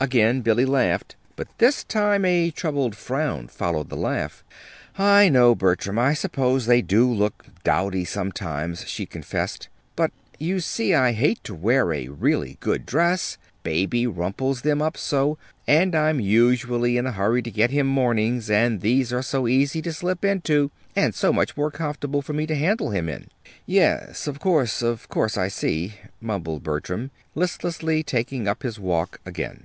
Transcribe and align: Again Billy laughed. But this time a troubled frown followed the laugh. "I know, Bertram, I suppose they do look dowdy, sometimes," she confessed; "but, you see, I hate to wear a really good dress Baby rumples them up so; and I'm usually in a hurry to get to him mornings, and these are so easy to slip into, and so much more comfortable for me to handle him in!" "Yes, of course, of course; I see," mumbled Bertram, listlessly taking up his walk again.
Again 0.00 0.42
Billy 0.42 0.64
laughed. 0.64 1.16
But 1.34 1.48
this 1.58 1.82
time 1.82 2.24
a 2.24 2.52
troubled 2.52 2.94
frown 2.94 3.48
followed 3.48 3.88
the 3.88 3.96
laugh. 3.96 4.44
"I 4.96 5.28
know, 5.28 5.56
Bertram, 5.56 5.98
I 5.98 6.14
suppose 6.14 6.66
they 6.66 6.82
do 6.82 7.12
look 7.12 7.46
dowdy, 7.64 8.04
sometimes," 8.04 8.86
she 8.86 9.06
confessed; 9.06 9.68
"but, 9.96 10.12
you 10.38 10.60
see, 10.60 10.94
I 10.94 11.10
hate 11.14 11.42
to 11.42 11.52
wear 11.52 11.92
a 11.92 12.06
really 12.06 12.58
good 12.60 12.86
dress 12.86 13.38
Baby 13.64 14.06
rumples 14.06 14.62
them 14.62 14.80
up 14.80 14.96
so; 14.96 15.36
and 15.66 15.96
I'm 15.96 16.20
usually 16.20 16.96
in 16.96 17.04
a 17.04 17.10
hurry 17.10 17.42
to 17.42 17.50
get 17.50 17.70
to 17.70 17.74
him 17.78 17.88
mornings, 17.88 18.48
and 18.48 18.80
these 18.82 19.12
are 19.12 19.20
so 19.20 19.48
easy 19.48 19.82
to 19.82 19.92
slip 19.92 20.24
into, 20.24 20.70
and 20.94 21.12
so 21.12 21.32
much 21.32 21.56
more 21.56 21.72
comfortable 21.72 22.22
for 22.22 22.34
me 22.34 22.46
to 22.46 22.54
handle 22.54 22.90
him 22.90 23.08
in!" 23.08 23.30
"Yes, 23.66 24.28
of 24.28 24.38
course, 24.38 24.80
of 24.80 25.08
course; 25.08 25.36
I 25.36 25.48
see," 25.48 25.94
mumbled 26.20 26.62
Bertram, 26.62 27.10
listlessly 27.34 28.04
taking 28.04 28.46
up 28.46 28.62
his 28.62 28.78
walk 28.78 29.18
again. 29.26 29.64